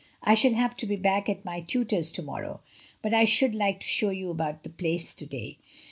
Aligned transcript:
"I 0.23 0.33
shall 0.33 0.55
have 0.55 0.75
to 0.77 0.87
be 0.87 0.95
back 0.95 1.29
at 1.29 1.45
my 1.45 1.61
tutor's 1.61 2.11
to 2.13 2.23
morrow, 2.23 2.61
but 3.03 3.13
I 3.13 3.25
should 3.25 3.53
like 3.53 3.81
to 3.81 3.87
show 3.87 4.09
you 4.09 4.31
about 4.31 4.63
the 4.63 4.71
Place 4.71 5.13
to 5.13 5.27
day. 5.27 5.59